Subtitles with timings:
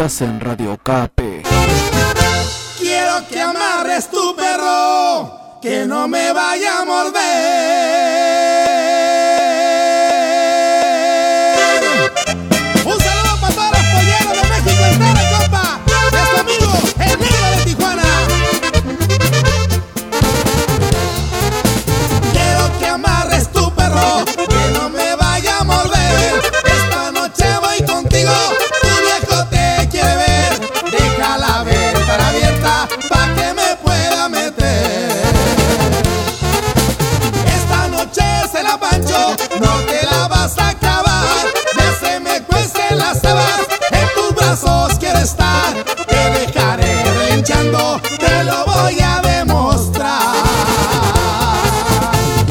[0.00, 1.42] En Radio Cape.
[2.78, 8.29] Quiero que amarres tu perro, que no me vaya a morder.
[48.18, 50.34] te lo voy a demostrar.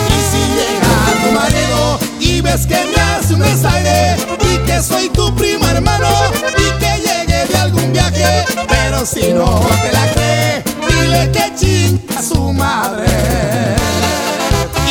[0.07, 5.09] Y si llega tu marido y ves que me hace un desaire y que soy
[5.09, 6.09] tu primo hermano
[6.57, 12.21] y que llegue de algún viaje, pero si no te la cree, dile que chinga
[12.21, 13.07] su madre.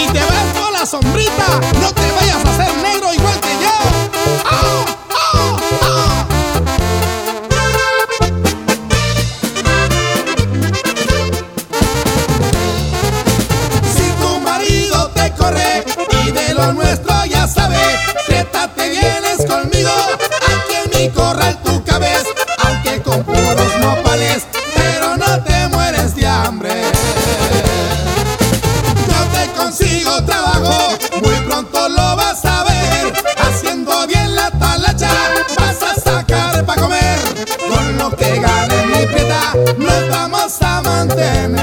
[0.00, 1.46] Y te vas con la sombrita,
[1.80, 2.27] no te vayas.
[39.76, 41.57] nos vamos a mantener.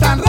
[0.00, 0.27] tan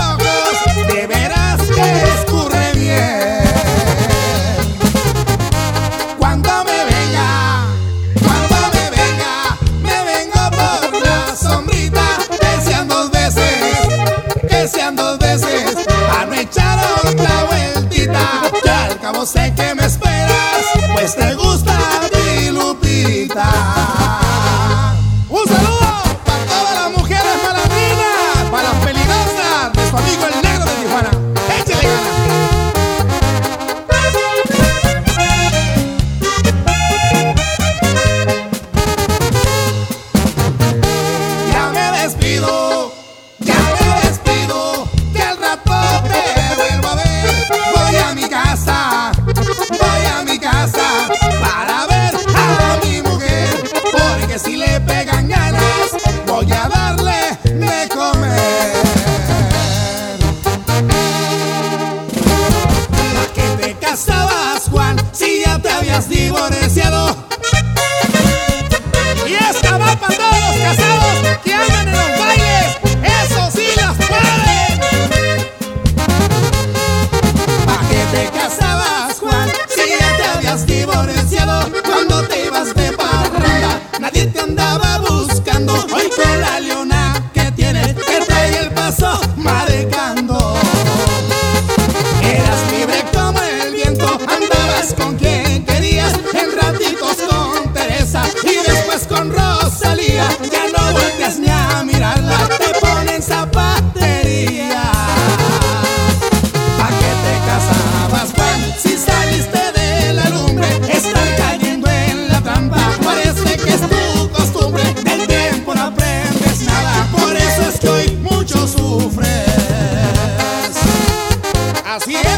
[122.00, 122.29] así es.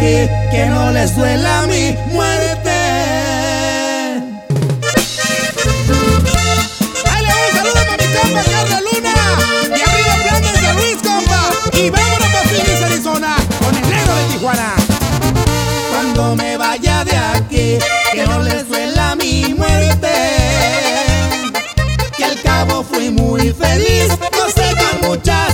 [0.00, 2.70] que no les duela mi muerte.
[7.04, 9.14] Dale un saludo para mi compa Carla Luna
[9.68, 11.50] y arriba Plantas de Luis, compa.
[11.76, 14.74] Y vámonos para Phoenix, Arizona, con el negro de Tijuana.
[15.90, 17.78] Cuando me vaya de aquí,
[18.12, 20.12] que no les duela mi muerte.
[22.16, 25.49] Que al cabo fui muy feliz, no sé con muchas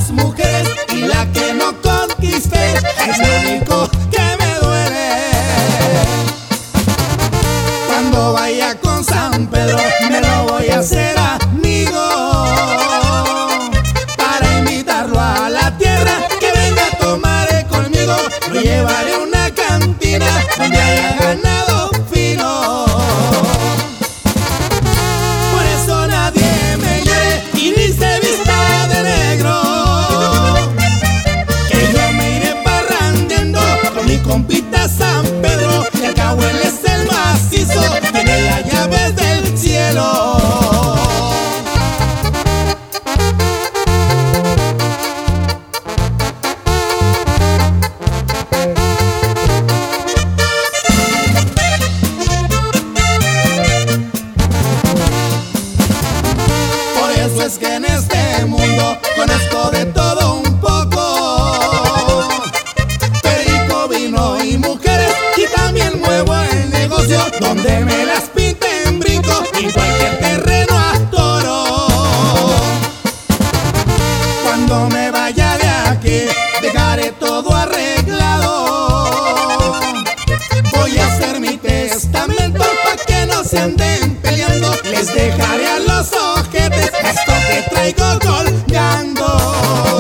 [85.67, 89.96] a los ojetes esto que traigo colgando.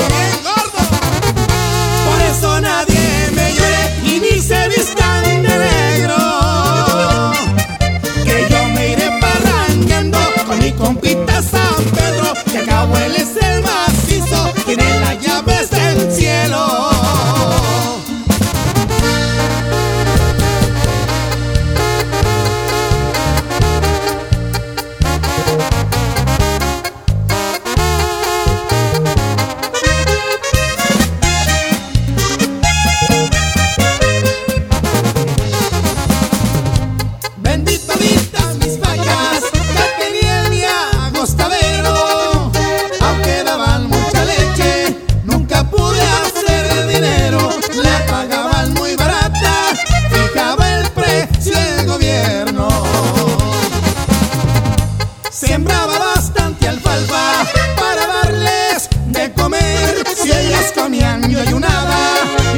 [55.57, 57.47] Sembraba bastante alfalfa
[57.81, 60.05] para darles de comer.
[60.15, 61.97] Si ellas comían yo ayunaba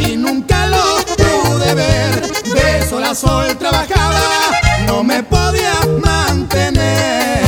[0.00, 2.20] y nunca lo pude ver.
[2.42, 4.50] De sol a sol trabajaba,
[4.88, 5.74] no me podía
[6.04, 7.40] mantener.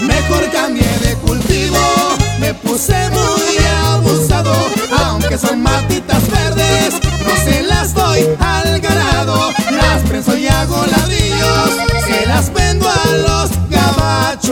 [0.00, 1.78] Mejor cambié de cultivo,
[2.40, 4.52] me puse muy abusado.
[5.04, 6.94] Aunque son matitas verdes,
[7.24, 9.52] no se las doy al ganado.
[9.70, 11.70] Las prenso y hago ladrillos,
[12.04, 12.69] se las los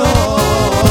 [0.00, 0.87] Oh.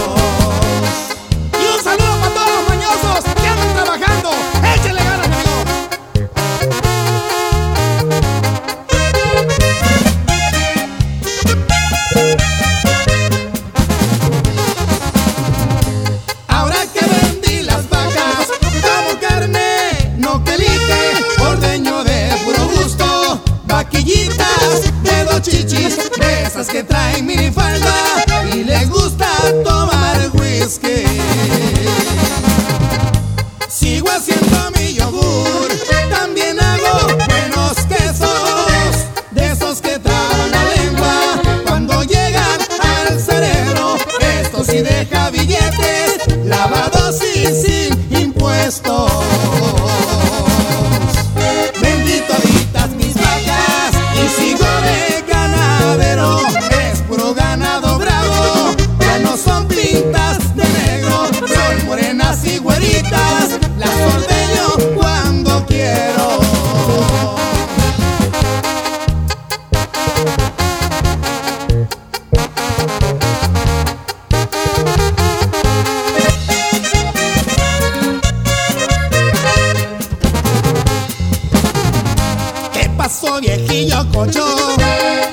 [83.89, 84.77] Pasó, viejillo cocho?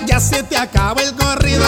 [0.06, 1.64] Ya se te acabó el corrido.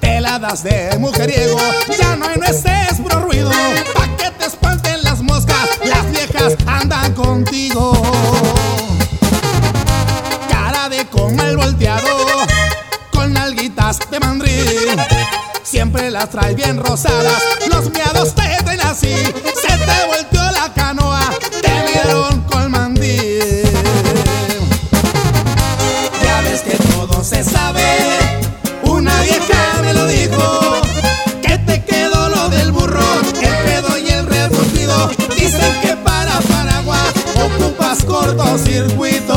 [0.00, 0.20] Te
[0.62, 1.58] de mujeriego.
[1.98, 3.50] Ya no hay nueces, puro ruido.
[3.94, 5.68] Pa' que te espanten las moscas.
[5.84, 7.92] Las viejas andan contigo.
[10.50, 12.08] Cara de comal volteado.
[13.12, 14.96] Con nalguitas de mandril.
[15.62, 17.42] Siempre las traes bien rosadas.
[17.68, 19.14] Los miados te traen así.
[19.14, 21.15] Se te volteó la canoa.
[27.26, 27.82] Se sabe.
[28.84, 30.80] Una vieja me lo dijo.
[31.42, 33.02] Que te quedó lo del burro,
[33.42, 35.10] el pedo y el retorcido.
[35.36, 37.10] Dicen que para Paraguay
[37.44, 39.35] ocupas cortocircuito.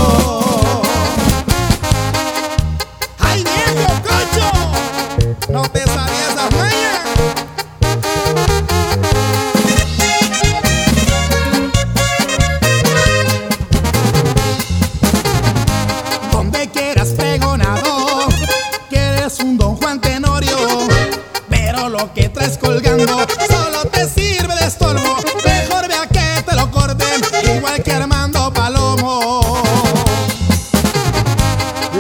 [22.07, 25.17] Que traes colgando solo te sirve de estorbo.
[25.45, 27.21] Mejor ve a que te lo corten
[27.55, 29.63] igual que Armando Palomo.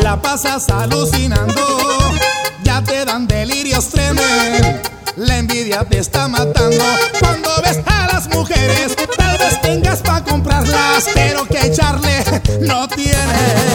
[0.01, 2.13] La pasas alucinando
[2.63, 4.81] ya te dan delirios tremen.
[5.17, 6.83] La envidia te está matando
[7.19, 12.23] cuando ves a las mujeres tal vez tengas para comprarlas pero que echarle
[12.61, 13.68] no tienes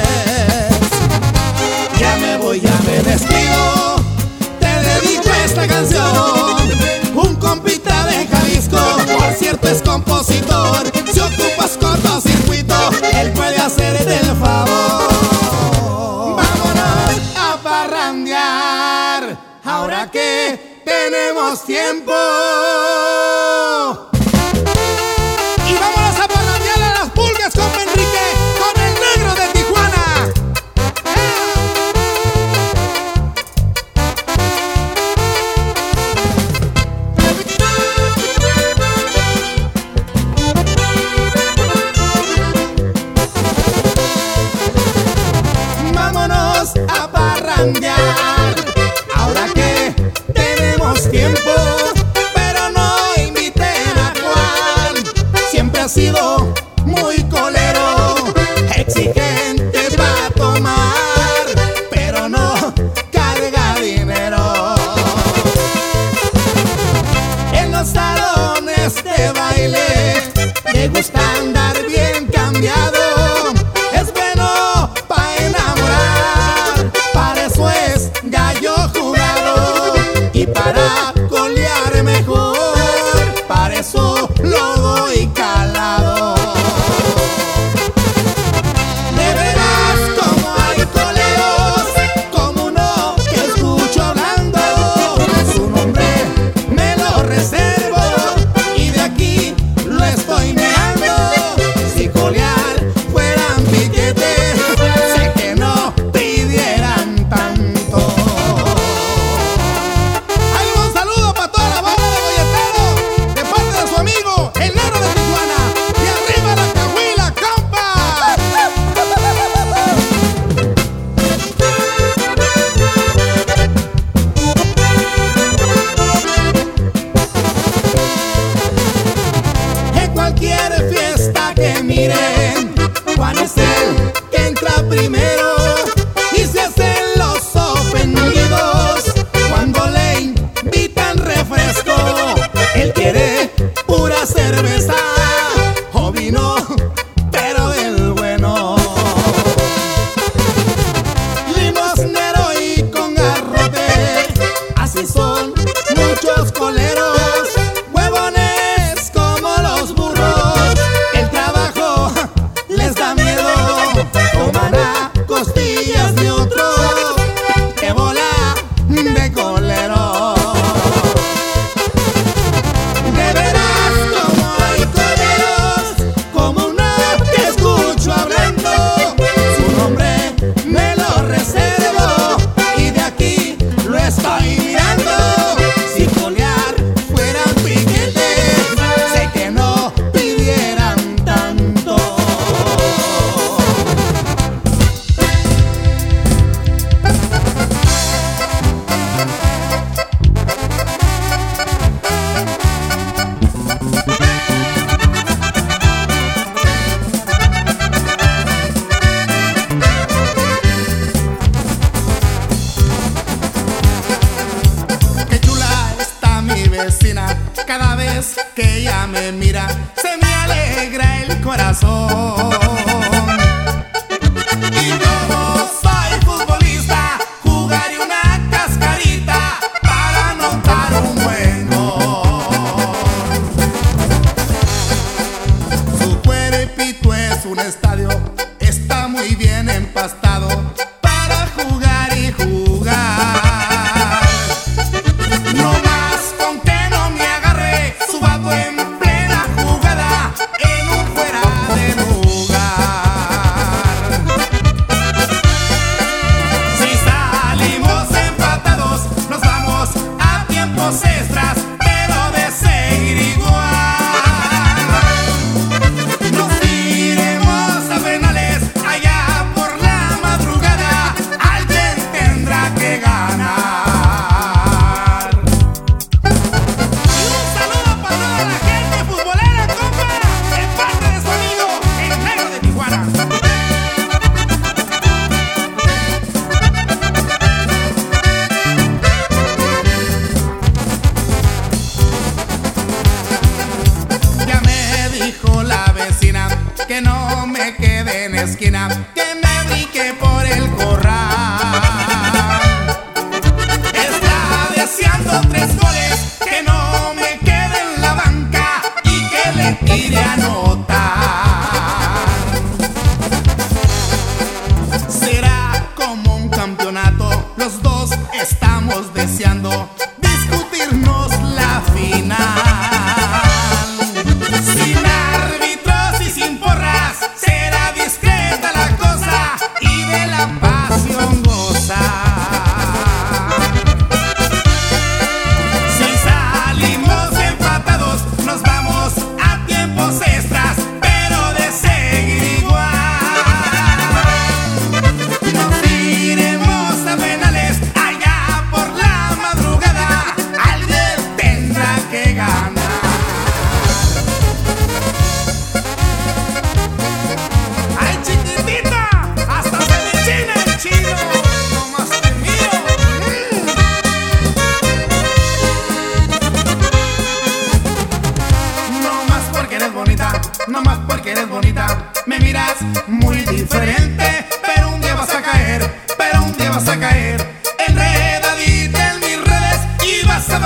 [221.75, 222.24] corazón.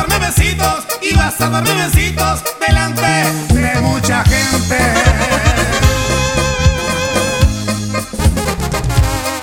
[0.09, 0.29] Darme
[1.03, 3.03] y vas a darme besitos delante
[3.55, 4.79] de mucha gente.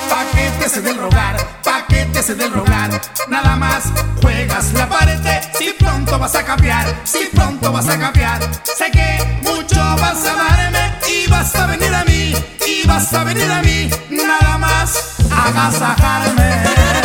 [0.09, 3.01] Paquetes del rogar, paquetes del rogar.
[3.29, 3.83] Nada más
[4.21, 5.19] juegas la pared.
[5.57, 8.41] Si pronto vas a cambiar, si pronto vas a cambiar.
[8.63, 12.33] Sé que mucho vas a darme y vas a venir a mí,
[12.67, 13.89] y vas a venir a mí.
[14.09, 17.04] Nada más agasajarme.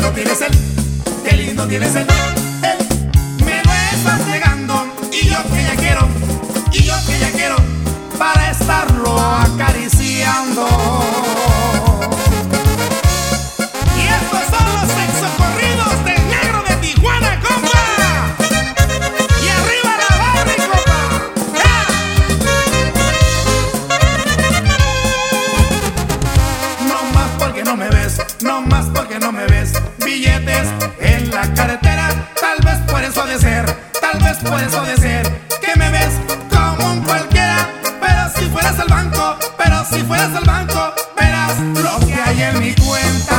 [0.00, 0.50] Lindo tienes el,
[1.22, 2.29] qué lindo tienes el.
[29.32, 29.72] Me ves.
[30.04, 32.08] Billetes en la carretera,
[32.40, 33.64] tal vez por eso de ser,
[34.00, 35.40] tal vez por eso de ser.
[35.60, 36.14] Que me ves
[36.50, 37.68] como un cualquiera,
[38.00, 42.58] pero si fueras al banco, pero si fueras al banco, verás lo que hay en
[42.58, 43.36] mi cuenta.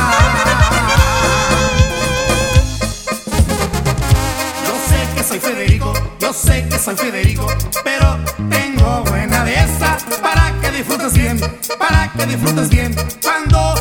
[4.66, 7.46] Yo sé que soy Federico, yo sé que soy Federico,
[7.84, 11.40] pero tengo buena de esa para que disfrutes bien,
[11.78, 12.94] para que disfrutes bien.
[13.22, 13.74] Cuando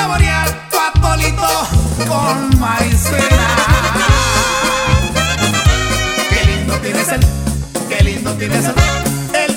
[0.00, 1.48] saborear tu atolito
[2.08, 3.48] con maicena.
[6.30, 7.20] Qué lindo tienes el,
[7.88, 8.74] qué lindo tienes el,
[9.42, 9.52] el,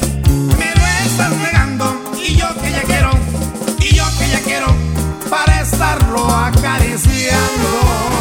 [0.59, 1.85] me lo estás negando
[2.27, 3.11] y yo que ya quiero,
[3.79, 4.67] y yo que ya quiero
[5.29, 8.12] para estarlo acariciando.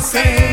[0.00, 0.49] você.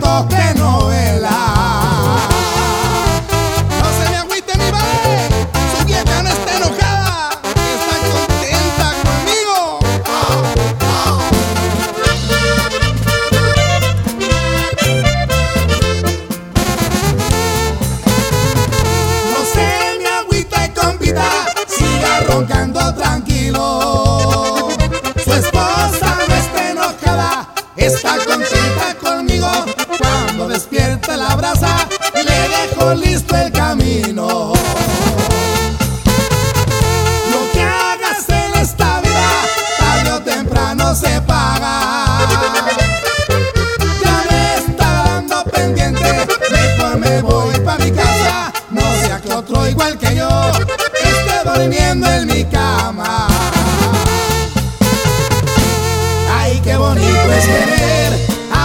[0.00, 0.33] Fue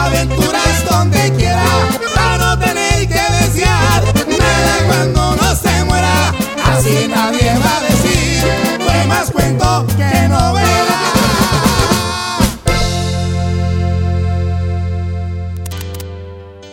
[0.10, 1.64] aventuras donde quiera,
[2.16, 6.34] para no tener que desear nada cuando no se muera.
[6.66, 8.44] Así nadie va a decir,
[8.84, 11.00] fue más cuento que novela.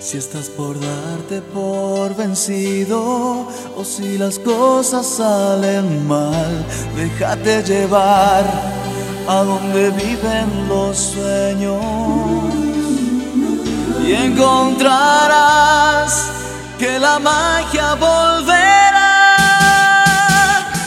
[0.01, 8.44] Si estás por darte por vencido o si las cosas salen mal, déjate llevar
[9.29, 12.26] a donde viven los sueños
[14.07, 15.66] y encontrarás
[16.79, 19.37] que la magia volverá.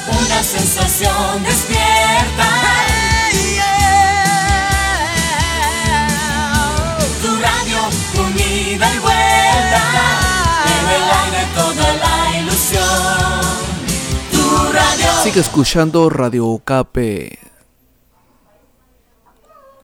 [0.08, 2.48] Una sensación despierta.
[7.22, 7.80] Tu radio
[8.26, 9.82] unida y vuelta.
[10.76, 13.42] En el aire toda la ilusión.
[14.32, 15.08] Tu radio.
[15.24, 17.49] Sigue escuchando Radio Okape